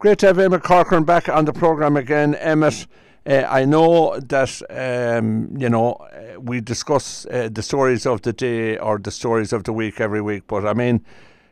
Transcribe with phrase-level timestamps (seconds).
[0.00, 2.36] Great to have Emmett Corcoran back on the programme again.
[2.36, 2.86] Emmett,
[3.26, 8.32] uh, I know that, um, you know, uh, we discuss uh, the stories of the
[8.32, 11.04] day or the stories of the week every week, but I mean,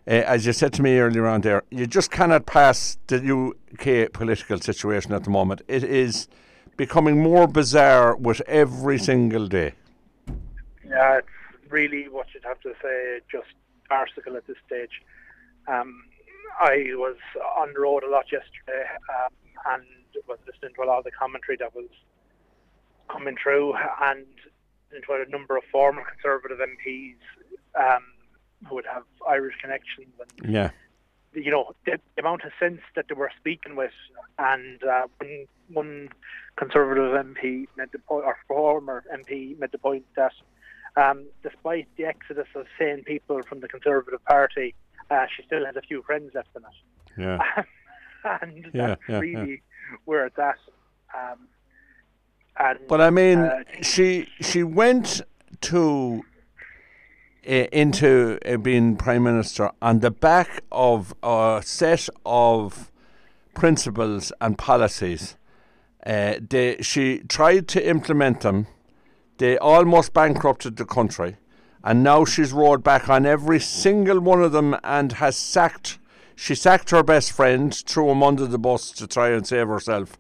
[0.07, 4.13] uh, as you said to me earlier on there, you just cannot pass the UK
[4.13, 5.63] political situation at the moment.
[5.67, 6.29] It is
[6.77, 9.73] becoming more bizarre with every single day.
[10.89, 11.29] Yeah, it's
[11.69, 13.49] really what you'd have to say, just
[13.89, 15.03] farcical at this stage.
[15.67, 16.05] Um,
[16.59, 17.17] I was
[17.57, 19.33] on the road a lot yesterday um,
[19.73, 19.85] and
[20.27, 21.89] was listening to a lot of the commentary that was
[23.11, 24.27] coming through and
[24.95, 27.17] into a number of former Conservative MPs
[27.79, 28.05] um,
[28.67, 30.13] who would have Irish connections.
[30.21, 30.71] And, yeah.
[31.35, 33.93] You know, the, the amount of sense that they were speaking with,
[34.39, 36.09] and uh, one, one
[36.57, 40.33] Conservative MP made the point, or former MP made the point that
[40.97, 44.75] um, despite the exodus of sane people from the Conservative Party,
[45.11, 47.21] uh, she still has a few friends left in it.
[47.21, 47.63] Yeah.
[48.43, 49.63] and Yeah, that's yeah, really
[50.05, 50.59] where it's at.
[51.15, 51.49] Um,
[52.59, 55.21] and, But I mean, uh, she she went
[55.63, 56.25] to
[57.47, 62.91] uh, into uh, being prime minister on the back of a set of
[63.55, 65.37] principles and policies.
[66.05, 68.67] Uh, they, she tried to implement them.
[69.39, 71.37] They almost bankrupted the country,
[71.87, 75.99] and now she's roared back on every single one of them and has sacked.
[76.35, 80.19] She sacked her best friend, threw him under the bus to try and save herself,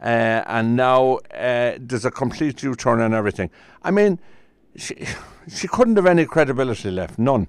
[0.00, 3.50] uh, and now uh, there's a complete U-turn on everything.
[3.82, 4.20] I mean,
[4.76, 4.94] she
[5.48, 7.48] she couldn't have any credibility left, none.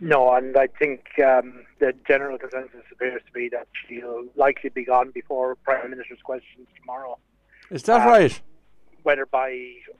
[0.00, 4.84] No, and I think um, the general consensus appears to be that she'll likely be
[4.84, 7.18] gone before Prime Minister's questions tomorrow.
[7.70, 8.40] Is that Um, right?
[9.04, 9.50] Whether by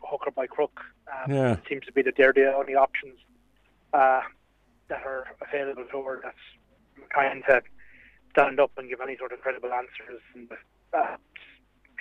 [0.03, 0.81] hook or by crook,
[1.13, 1.53] um, Yeah.
[1.53, 3.19] it seems to be that they're the only options
[3.93, 4.23] uh,
[4.89, 6.21] that are available to her.
[6.23, 7.63] That's trying to
[8.31, 10.21] stand up and give any sort of credible answers.
[10.35, 10.51] And
[10.93, 11.17] uh,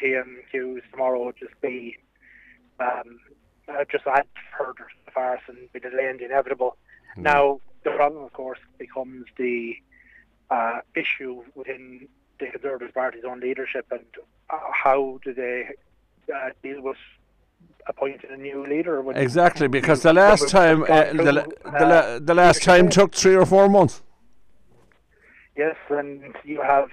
[0.02, 1.98] PMQs tomorrow would just be
[2.80, 3.20] um,
[3.68, 4.26] uh, just add
[4.58, 6.78] further to the farce and be delaying the inevitable.
[7.18, 9.76] Now, the problem, of course, becomes the
[10.50, 12.08] uh, issue within
[12.40, 14.06] the Conservative Party's own leadership and
[14.50, 15.70] uh, how do they
[16.34, 16.98] uh, deal with
[17.88, 19.02] appointing a new leader?
[19.02, 22.90] When Exactly, because the last time, uh, gone the, the, la- uh, the last time
[22.90, 24.02] took three or four months.
[25.56, 26.90] Yes, and you have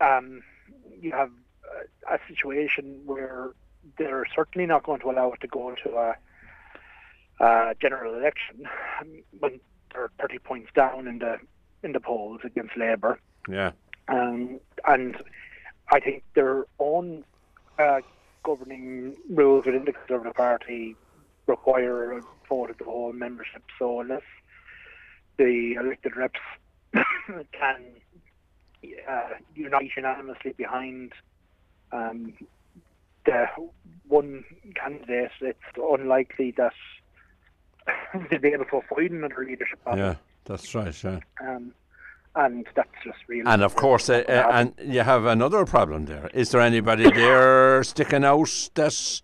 [0.00, 0.42] um,
[1.00, 1.30] you have
[2.10, 3.50] uh, a situation where
[3.98, 6.14] they're certainly not going to allow it to go into a,
[7.44, 8.66] a general election
[9.00, 9.60] um, when
[9.92, 11.38] they're 30 points down in the
[11.82, 13.18] in the polls against Labour.
[13.48, 13.72] Yeah.
[14.08, 15.16] Um, and
[15.90, 17.24] I think their own
[17.78, 18.00] uh,
[18.44, 20.96] governing rules within the Conservative Party
[21.46, 23.62] require a vote of the whole membership.
[23.78, 24.22] So unless
[25.38, 26.40] the elected reps
[26.94, 27.94] can
[29.08, 31.12] uh, unite unanimously behind
[31.92, 32.34] um,
[33.24, 33.46] the
[34.06, 36.72] one candidate, it's unlikely that
[38.30, 39.98] they'll be able to avoid another leadership battle.
[39.98, 40.14] Yeah,
[40.44, 41.04] that's right.
[41.04, 41.20] Yeah.
[41.40, 41.72] Um,
[42.34, 43.44] and that's just really.
[43.46, 46.30] And of course, uh, uh, and you have another problem there.
[46.34, 49.22] Is there anybody there sticking out that,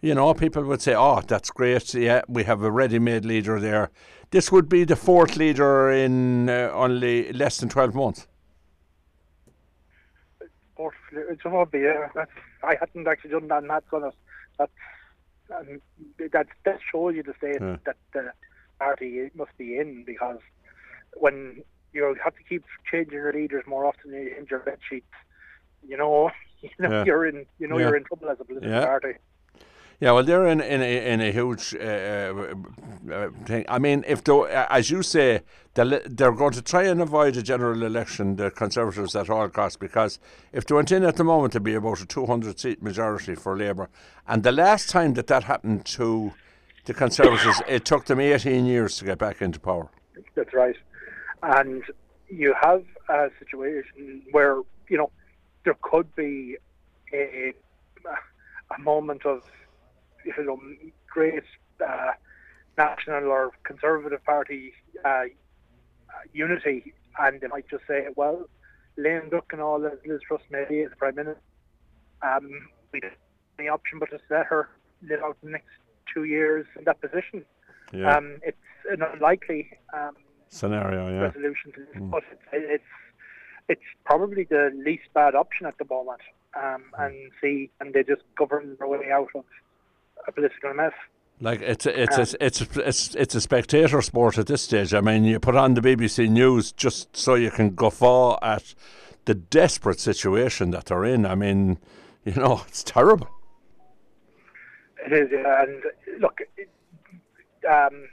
[0.00, 1.94] you know, people would say, oh, that's great.
[1.94, 3.90] Yeah, we have a ready-made leader there.
[4.30, 8.26] This would be the fourth leader in uh, only less than 12 months.
[11.44, 11.80] A hobby.
[11.80, 12.08] Yeah.
[12.14, 12.30] That's,
[12.62, 14.14] I hadn't actually done that maths on it.
[14.58, 14.72] That's
[15.54, 15.80] um,
[16.32, 17.76] that that shows you the state Yeah.
[17.84, 18.32] that the
[18.78, 20.38] party must be in because
[21.14, 25.06] when you have to keep changing your leaders more often in your bed sheets,
[25.86, 26.30] you know,
[26.62, 27.04] you know Yeah.
[27.04, 27.86] you're in you know Yeah.
[27.86, 28.84] you're in trouble as a political Yeah.
[28.86, 29.14] party.
[30.02, 32.54] Yeah, well, they're in in a, in a huge uh, uh,
[33.12, 33.66] uh, thing.
[33.68, 35.42] I mean, if though, as you say,
[35.74, 39.76] they'll- they're going to try and avoid a general election, the Conservatives at all costs,
[39.76, 40.18] because
[40.54, 43.58] if they went in at the moment, it'd be about a 200 seat majority for
[43.58, 43.90] Labour.
[44.26, 46.32] And the last time that that happened to
[46.86, 49.90] the Conservatives, it took them 18 years to get back into power.
[50.34, 50.76] That's right.
[51.42, 51.82] And
[52.28, 55.10] you have a situation where, you know,
[55.64, 56.56] there could be
[57.12, 57.52] a,
[58.76, 59.42] a moment of,
[60.24, 60.60] you know,
[61.08, 61.42] great
[61.86, 62.12] uh,
[62.78, 64.72] national or conservative party
[65.04, 65.24] uh,
[66.32, 68.48] unity, and they might just say, well,
[68.96, 71.40] Lane Duck and all, as Liz Truss may be as Prime Minister,
[72.22, 72.48] um,
[72.92, 73.18] we don't have
[73.58, 74.68] any option but to let her
[75.02, 75.68] live out the next
[76.12, 77.44] two years in that position.
[77.92, 78.16] Yeah.
[78.16, 78.56] Um, it's
[78.90, 80.14] an unlikely um,
[80.50, 81.20] Scenario, yeah.
[81.20, 82.84] resolution to this, but it's, it's
[83.68, 86.20] it's probably the least bad option at the moment.
[86.60, 89.44] Um, and see, and they just govern their way out of
[90.26, 90.92] a political mess.
[91.40, 94.92] Like it's a, it's a, it's a, it's it's a spectator sport at this stage.
[94.92, 98.74] I mean, you put on the BBC News just so you can guffaw at
[99.24, 101.24] the desperate situation that they're in.
[101.24, 101.78] I mean,
[102.24, 103.28] you know, it's terrible.
[105.06, 105.62] It is, yeah.
[105.62, 105.82] And
[106.20, 106.40] look,
[107.70, 108.08] um,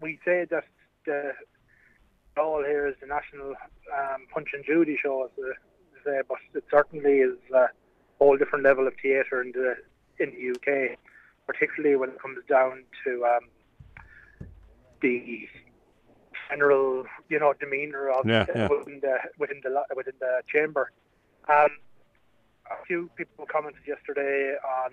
[0.00, 0.64] we say that
[1.06, 1.32] the
[2.38, 5.54] all here is the national um, Punch and Judy show, as
[6.04, 7.66] say, but it certainly is a
[8.18, 9.76] whole different level of theatre in the
[10.18, 10.98] in the UK,
[11.46, 14.46] particularly when it comes down to um,
[15.02, 15.48] the
[16.48, 18.68] general, you know, demeanour of yeah, yeah.
[18.68, 20.92] within the within the within the chamber.
[21.48, 21.70] Um,
[22.70, 24.92] a few people commented yesterday on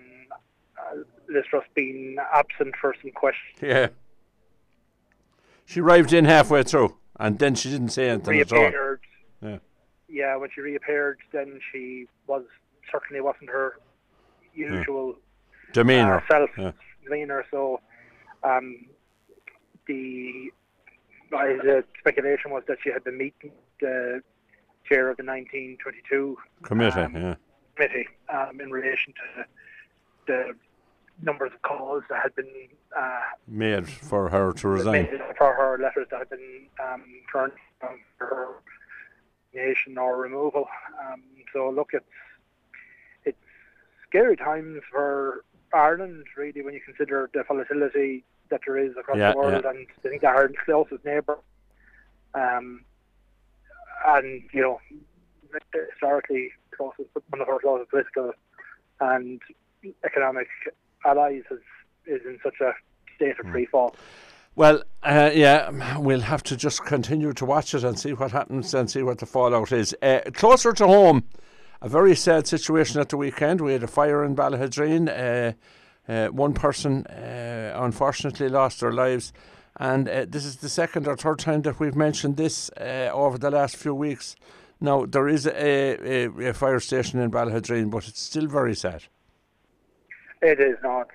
[0.78, 3.58] uh, Liz Truss being absent for some questions.
[3.60, 3.88] Yeah.
[5.66, 8.74] She arrived in halfway through, and then she didn't say anything reappeared.
[9.42, 9.50] at all.
[9.52, 9.58] Yeah.
[10.08, 12.44] Yeah, when she reappeared, then she was
[12.90, 13.74] certainly wasn't her
[14.54, 15.16] usual
[15.72, 16.16] demeanour.
[16.18, 16.72] uh, self Yeah.
[17.04, 17.44] demeanour.
[17.50, 17.80] So,
[18.42, 18.86] um,
[19.86, 20.50] the
[21.32, 23.50] uh, the speculation was that she had been meeting
[23.80, 24.22] the
[24.88, 27.34] chair of the 1922 Committee, um, yeah.
[27.74, 29.44] committee um, in relation to
[30.26, 30.54] the
[31.22, 32.50] numbers of calls that had been
[32.96, 34.92] uh, Made for her to resign.
[34.92, 37.02] made for her letters that had been um,
[37.32, 38.46] turned down for her
[39.54, 40.66] nation or removal.
[41.00, 41.22] Um,
[41.52, 42.04] so look, it's
[43.24, 43.38] it's
[44.08, 49.32] scary times for Ireland, really, when you consider the volatility that there is across Yeah,
[49.32, 49.70] the world, yeah.
[49.70, 51.38] and I think Ireland's closest neighbour.
[52.34, 52.84] Um,
[54.06, 54.80] and you know,
[55.92, 58.32] historically, closest one of our closest political
[59.00, 59.40] and
[60.04, 60.48] economic
[61.04, 61.60] allies is
[62.06, 62.72] is in such a
[63.16, 63.46] state Hmm.
[63.46, 63.94] of free fall.
[64.56, 68.72] Well, uh, yeah, we'll have to just continue to watch it and see what happens
[68.74, 69.96] and see what the fallout is.
[70.00, 71.24] Uh, closer to home,
[71.82, 73.60] a very sad situation at the weekend.
[73.60, 75.08] We had a fire in Ballaghaderreen.
[75.08, 75.52] Uh,
[76.12, 79.32] uh, one person uh, unfortunately lost their lives.
[79.76, 83.38] And uh, this is the second or third time that we've mentioned this uh, over
[83.38, 84.36] the last few weeks.
[84.80, 89.04] Now, there is a, a, a fire station in Ballaghaderreen, but it's still very sad.
[90.44, 91.08] It is not.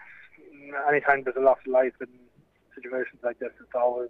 [0.90, 2.08] Anytime there's a loss of life in
[2.74, 4.10] situations like this, it's always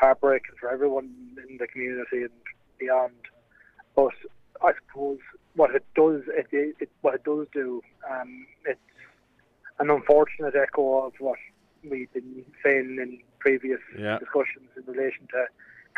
[0.00, 1.10] heartbreaking for everyone
[1.46, 2.30] in the community and
[2.78, 3.12] beyond.
[3.94, 4.14] But
[4.62, 5.18] I suppose
[5.56, 8.80] what it does, it, it, what it does do, um, it's
[9.78, 11.38] an unfortunate echo of what
[11.88, 14.18] we've been saying in previous Yeah.
[14.18, 15.44] discussions in relation to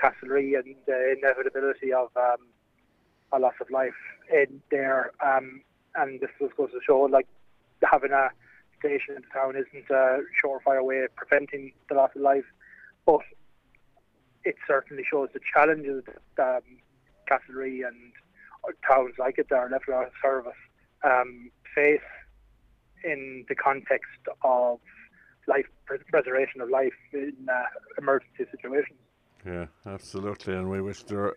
[0.02, 2.48] Castlerea and the inevitability of um,
[3.32, 3.94] a loss of life
[4.32, 5.12] in there.
[5.24, 5.62] Um,
[5.94, 7.28] and this just goes to show, like,
[7.90, 8.30] having a
[8.78, 12.44] station in the town isn't a surefire way of preventing the loss of life,
[13.06, 13.20] but
[14.44, 16.02] it certainly shows the challenges
[16.36, 16.62] that um,
[17.30, 18.12] Castlerea and
[18.88, 20.52] towns like it that are left of service
[21.04, 22.00] um, face
[23.04, 24.78] in the context of
[25.48, 25.66] life
[26.10, 27.62] preservation of life in uh,
[27.98, 28.98] emergency situations.
[29.44, 31.34] Yeah, absolutely, and we wish their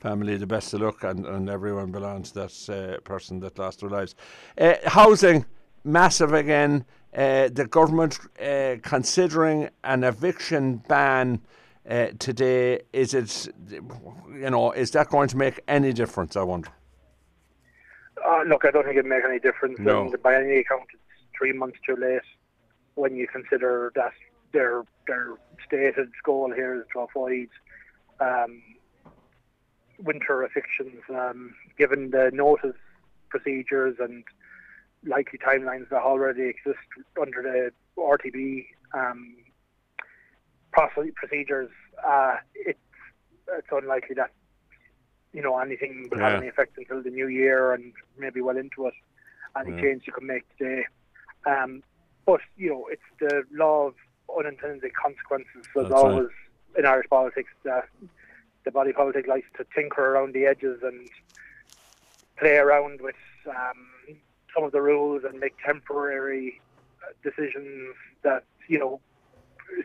[0.00, 3.80] family the best of luck, and, and everyone belongs to that uh, person that lost
[3.80, 4.14] their lives.
[4.60, 5.46] Uh, housing,
[5.84, 6.84] massive again.
[7.14, 11.40] Uh, the government uh, considering an eviction ban
[11.88, 12.80] uh, today.
[12.92, 16.36] Is it, you know, is that going to make any difference?
[16.36, 16.70] I wonder.
[18.24, 19.78] Uh, look, I don't think it makes any difference.
[19.78, 20.02] No.
[20.02, 21.02] And by any account, it's
[21.36, 22.22] three months too late
[22.94, 24.12] when you consider that
[24.52, 25.34] their their
[25.66, 27.48] stated goal here is to avoid
[28.20, 28.62] um,
[29.98, 32.76] winter evictions, um, given the notice
[33.28, 34.24] procedures and
[35.06, 36.78] likely timelines that already exist
[37.20, 39.36] under the RTB um,
[41.14, 41.70] procedures.
[42.06, 42.78] Uh, it's
[43.58, 44.30] it's unlikely that
[45.32, 46.30] you know anything will Yeah.
[46.30, 48.94] have any effect until the new year and maybe well into it.
[49.56, 49.80] Any Yeah.
[49.82, 50.86] change you can make today.
[51.44, 51.82] Um,
[52.24, 53.94] but you know, it's the law of
[54.38, 55.48] unintended consequences.
[55.56, 55.98] As That's right.
[55.98, 56.28] always
[56.78, 57.82] in Irish politics, the,
[58.64, 61.08] the body politic likes to tinker around the edges and
[62.38, 63.16] play around with
[63.46, 63.88] um,
[64.54, 66.60] some of the rules and make temporary
[67.02, 69.00] uh, decisions that you know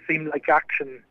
[0.07, 1.03] seem like action.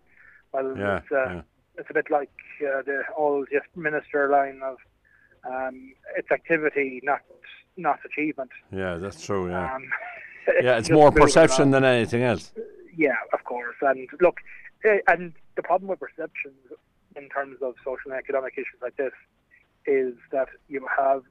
[0.52, 1.42] Well, Yeah, it's, uh, yeah.
[1.76, 2.30] it's a bit like
[2.62, 4.76] uh, the old Yes Minister line of
[5.50, 7.20] um, it's activity, not
[7.76, 8.50] not achievement.
[8.72, 9.48] Yeah, that's true.
[9.50, 9.88] Yeah, Um,
[10.62, 12.52] yeah, it's more perception than anything else.
[12.96, 13.76] Yeah, of course.
[13.82, 14.38] And look,
[14.84, 16.56] eh, and the problem with perceptions
[17.14, 19.12] in terms of social and economic issues like this
[19.86, 21.22] is that you have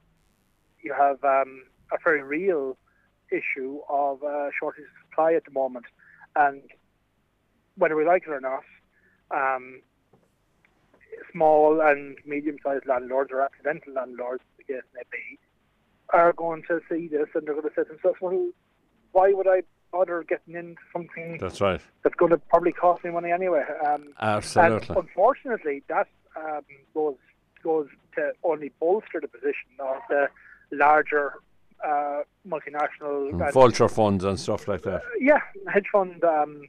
[0.82, 1.62] you have um,
[1.92, 2.76] a very real
[3.30, 5.86] issue of uh, shortage of supply at the moment,
[6.34, 6.62] and
[7.76, 8.64] whether we like it or not,
[9.30, 9.80] um,
[11.32, 15.38] small and medium-sized landlords or accidental landlords, the case may be,
[16.10, 18.50] are going to see this and they're going to say to themselves, "Well,
[19.12, 19.62] why would I
[19.96, 21.80] bother getting into something That's right.
[22.02, 23.64] that's going to probably cost me money anyway.
[23.86, 24.88] Um, Absolutely.
[24.88, 26.62] And unfortunately, that um,
[26.94, 27.16] goes
[27.62, 30.28] goes to only bolster the position of the
[30.72, 31.34] larger
[31.84, 35.02] uh, multinational and vulture funds and stuff like that.
[35.20, 35.40] Yeah,
[35.72, 36.62] hedge fund um,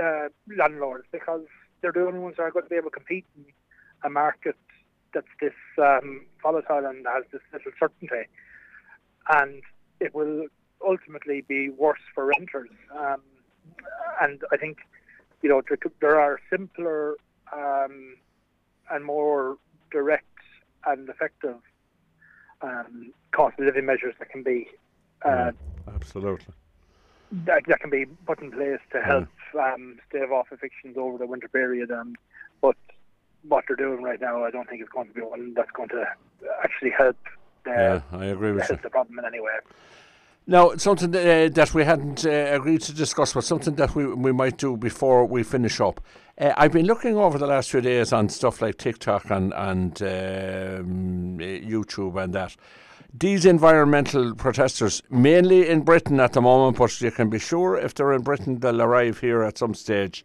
[0.00, 1.42] uh, landlords because
[1.80, 3.44] they're the only ones that are going to be able to compete in
[4.04, 4.56] a market
[5.12, 8.28] that's this um, volatile and has this little certainty,
[9.28, 9.62] and
[10.00, 10.46] it will
[10.86, 12.70] ultimately be worse for renters.
[12.96, 13.20] Um,
[14.22, 14.78] and I think
[15.42, 17.16] you know there, there are simpler
[17.52, 18.16] um,
[18.90, 19.58] and more
[19.90, 20.26] direct
[20.86, 21.56] and effective
[22.62, 24.68] um, cost of living measures that can be
[25.24, 26.54] uh, yeah, absolutely
[27.32, 29.72] that, that, can be put in place to help yeah.
[29.74, 31.90] um, stave off evictions over the winter period.
[31.90, 32.14] Um,
[32.60, 32.76] but
[33.42, 35.88] what they're doing right now, I don't think is going to be one that's going
[35.90, 36.04] to
[36.62, 37.16] actually help.
[37.66, 38.78] Uh, yeah, I agree with you.
[38.82, 39.52] the problem in any way.
[40.50, 44.32] Now, something uh, that we hadn't uh, agreed to discuss, but something that we, we
[44.32, 46.00] might do before we finish up.
[46.36, 50.02] Uh, I've been looking over the last few days on stuff like TikTok and, and
[50.02, 52.56] um, YouTube and that.
[53.14, 57.94] These environmental protesters, mainly in Britain at the moment, but you can be sure if
[57.94, 60.24] they're in Britain, they'll arrive here at some stage.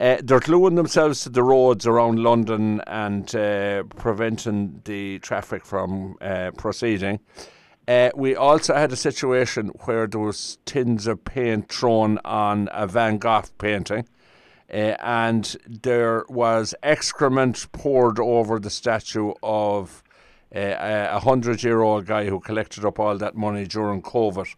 [0.00, 6.16] Uh, they're gluing themselves to the roads around London and uh, preventing the traffic from
[6.22, 7.20] uh, proceeding.
[7.88, 12.86] Uh, we also had a situation where there was tins of paint thrown on a
[12.86, 14.06] Van Gogh painting,
[14.70, 20.02] uh, and there was excrement poured over the statue of
[20.54, 20.58] uh,
[21.10, 24.54] a hundred-year-old guy who collected up all that money during COVID.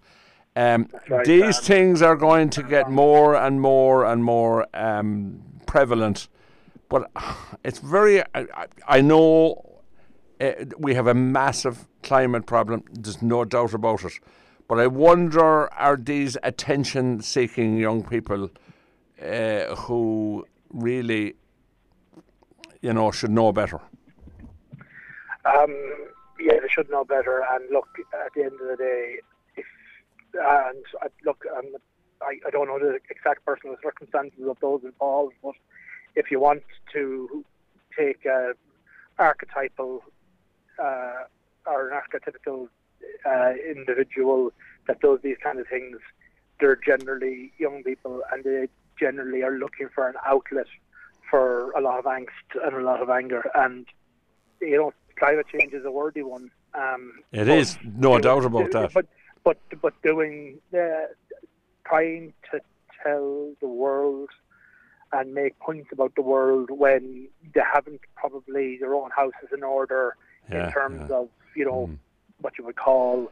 [0.56, 5.40] Um, right, these um, things are going to get more and more and more um,
[5.66, 6.26] prevalent,
[6.88, 7.08] but
[7.64, 8.24] it's very.
[8.34, 9.82] I, I know
[10.40, 12.84] uh, we have a massive climate problem.
[12.92, 14.12] There's no doubt about it.
[14.68, 18.50] But I wonder are these attention seeking young people
[19.20, 21.34] uh, who really,
[22.80, 23.80] you know, should know better?
[25.44, 25.74] Um,
[26.38, 27.42] yeah, they should know better.
[27.50, 27.88] And look,
[28.24, 29.16] at the end of the day,
[29.56, 29.66] if
[30.34, 31.74] and uh, look, um,
[32.22, 35.54] I, I don't know the exact personal circumstances of those involved, but
[36.14, 37.44] if you want to
[37.98, 38.52] take a
[39.18, 40.02] archetypal
[40.78, 41.24] uh,
[41.66, 42.68] or an archetypical
[43.26, 44.52] uh, individual
[44.86, 45.98] that does these kind of things,
[46.58, 50.66] they're generally young people and they generally are looking for an outlet
[51.30, 53.50] for a lot of angst and a lot of anger.
[53.54, 53.86] And,
[54.60, 56.50] you know, climate change is a worthy one.
[56.74, 58.92] Um, it is, no doing, doubt about that.
[58.92, 59.06] But,
[59.44, 61.06] but, but doing, uh,
[61.86, 62.60] trying to
[63.02, 64.30] tell the world
[65.12, 70.16] and make points about the world when they haven't probably their own houses in order
[70.50, 71.16] yeah, in terms yeah.
[71.16, 71.96] of you know mm.
[72.40, 73.30] what you would call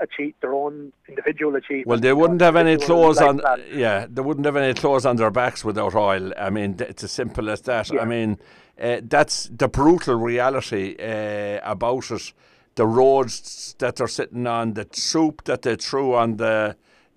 [0.00, 1.86] achieve their own individual achievement.
[1.86, 3.36] Well, they wouldn't have any clothes like on.
[3.38, 3.72] That.
[3.72, 6.32] Yeah, they wouldn't have any clothes on their backs without oil.
[6.38, 7.90] I mean, it's as simple as that.
[7.90, 8.00] Yeah.
[8.00, 8.38] I mean,
[8.80, 12.32] uh, that's the brutal reality uh, about it.
[12.76, 16.76] The roads that they're sitting on, the soup that they threw on the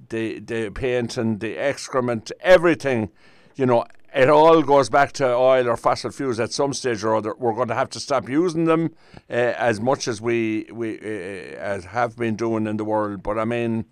[0.10, 3.10] the the paint and the excrement, everything.
[3.56, 7.16] You know, it all goes back to oil or fossil fuels at some stage or
[7.16, 7.34] other.
[7.38, 8.94] We're going to have to stop using them
[9.30, 13.24] uh, as much as we we uh, as have been doing in the world.
[13.24, 13.86] But I mean,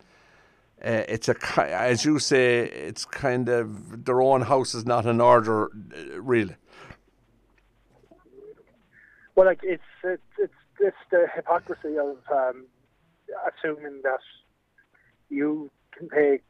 [0.83, 5.19] uh, it's a as you say, it's kind of their own house is not in
[5.19, 6.55] order, uh, really.
[9.35, 12.65] Well, like it's it's it's, it's the hypocrisy of um,
[13.49, 14.19] assuming that
[15.29, 16.43] you can take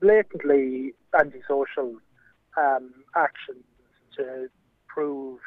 [0.00, 1.96] blatantly antisocial
[2.56, 3.64] um, actions
[4.16, 4.48] to
[4.88, 5.38] prove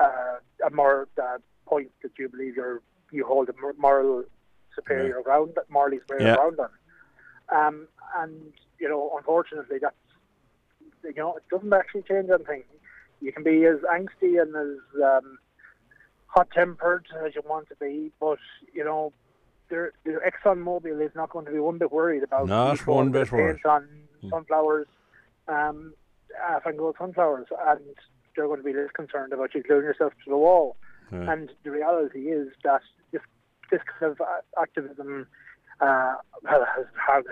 [0.00, 4.24] uh, a moral uh, point that you believe you're, you hold a moral
[4.74, 5.22] superior yeah.
[5.22, 6.36] ground, morally superior yeah.
[6.36, 6.68] ground on.
[7.66, 7.88] Um,
[8.18, 9.94] and you know, unfortunately, that's
[11.04, 12.62] you know, it doesn't actually change anything.
[13.20, 15.38] You can be as angsty and as um,
[16.26, 18.38] hot-tempered as you want to be, but
[18.72, 19.12] you know,
[19.68, 23.30] the Exxon Mobil is not going to be one bit worried about not one bit
[23.32, 23.88] worried on
[24.20, 24.28] hmm.
[24.28, 24.86] sunflowers.
[25.48, 25.94] Um,
[26.48, 27.80] uh, Van Gogh sunflowers, and
[28.34, 30.76] they're going to be less concerned about you gluing yourself to the wall.
[31.12, 31.30] Yeah.
[31.30, 33.22] And the reality is that this
[33.70, 34.20] this kind of
[34.60, 35.26] activism
[35.80, 36.14] uh,
[36.48, 36.60] has,
[37.08, 37.24] has,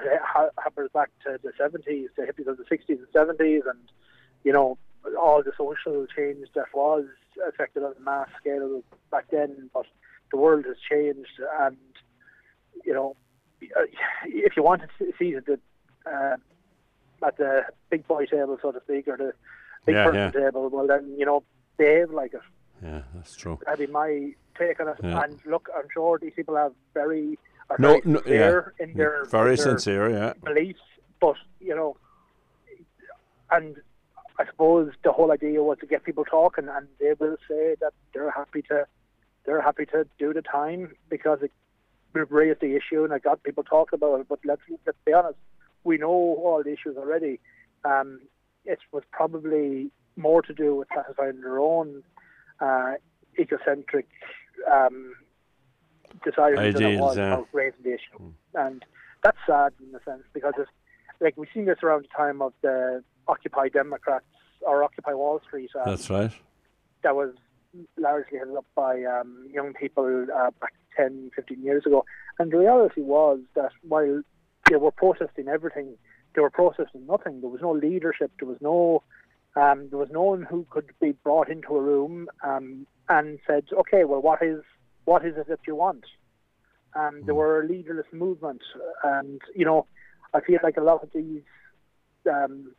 [0.58, 3.80] has back to the 70s, the hippies of the 60s and 70s, and
[4.44, 4.78] you know
[5.18, 7.04] all the social change that was
[7.48, 9.70] affected on a mass scale back then.
[9.72, 9.86] But
[10.30, 11.76] the world has changed, and
[12.84, 13.16] you know
[13.60, 15.60] if you wanted to see that
[16.06, 16.36] uh,
[17.24, 19.32] at the big boy table, so to speak, or the
[19.86, 20.40] big yeah, person yeah.
[20.40, 21.42] table, well then you know
[21.78, 22.40] behave like it.
[22.82, 23.58] Yeah, that's true.
[23.64, 24.96] That'd be my take on it.
[25.02, 25.22] Yeah.
[25.22, 27.38] And look, I'm sure these people have very
[27.70, 28.84] are no, very no, sincere yeah.
[28.84, 30.80] in mm, their very in their sincere, yeah, beliefs.
[31.20, 31.96] But you know,
[33.50, 33.76] and
[34.38, 37.92] I suppose the whole idea was to get people talking, and they will say that
[38.12, 38.86] they're happy to
[39.44, 41.52] they're happy to do the time because it
[42.14, 44.28] raised the issue and it got people talking about it.
[44.28, 45.38] But let's let's be honest,
[45.84, 47.40] we know all the issues already.
[47.84, 48.20] Um,
[48.64, 52.02] it was probably more to do with satisfying their own
[52.60, 52.92] uh,
[53.38, 54.06] egocentric
[54.72, 55.14] um,
[56.24, 57.34] desires than it was yeah.
[57.34, 58.32] about raising the issue.
[58.54, 58.84] And
[59.22, 60.70] that's sad in a sense because it's
[61.20, 64.24] like we've seen this around the time of the Occupy Democrats
[64.60, 65.70] or Occupy Wall Street.
[65.74, 66.32] Um, That's right.
[67.02, 67.34] that was
[67.96, 72.04] largely headed up by um, young people uh, back 10, 15 years ago.
[72.38, 74.22] And the reality was that while
[74.68, 75.96] they were protesting everything,
[76.34, 77.40] they were protesting nothing.
[77.40, 78.30] There was no leadership.
[78.38, 79.02] There was no,
[79.56, 83.64] um, there was no one who could be brought into a room um, and said,
[83.72, 84.60] "Okay, well, what is
[85.04, 86.04] what is it that you want?"
[86.94, 88.62] Um, there were a leaderless movement,
[89.02, 89.86] and you know,
[90.34, 91.42] I feel like a lot of these
[92.30, 92.74] um,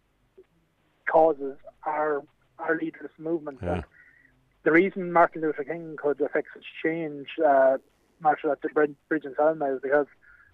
[1.12, 2.24] causes are
[2.60, 3.62] are leaderless movements.
[3.64, 3.74] Yeah.
[3.74, 3.84] And
[4.64, 7.78] the reason Martin Luther King could affect such change, uh,
[8.22, 10.08] marshal at the Brid- Bridge in Selma, is because,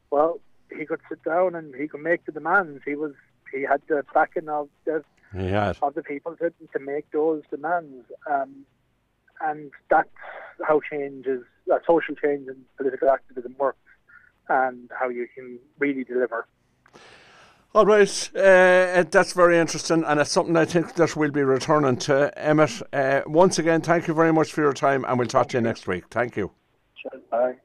[0.09, 0.39] well,
[0.77, 2.81] he could sit down and he could make the demands.
[2.85, 3.13] He was
[3.51, 5.03] he had the backing of the
[5.81, 8.05] of the people to, to make those demands.
[8.29, 8.65] Um,
[9.41, 10.09] and that's
[10.67, 13.77] how change is, uh, social change and political activism works,
[14.49, 16.47] and how you can really deliver.
[17.75, 21.97] All right, uh, that's very interesting, and it's something I think that we'll be returning
[21.97, 22.33] to.
[22.35, 25.57] Emmett, uh, once again, thank you very much for your time, and we'll talk to
[25.57, 26.05] you next week.
[26.09, 26.51] Thank you.
[26.95, 27.21] Sure.
[27.29, 27.57] Bye.